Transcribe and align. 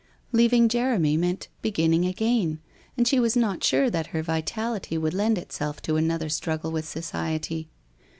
Leaving 0.31 0.67
Jeremy 0.67 1.15
meant 1.15 1.47
beginning 1.61 2.05
again 2.07 2.59
and 2.97 3.07
she 3.07 3.19
was 3.19 3.35
not 3.37 3.63
sure 3.63 3.87
that 3.87 4.07
her 4.07 4.23
vitality 4.23 4.97
would 4.97 5.13
lend 5.13 5.37
itself 5.37 5.79
to 5.79 5.95
another 5.95 6.27
struggle 6.27 6.71
with 6.71 6.87
society? 6.87 7.69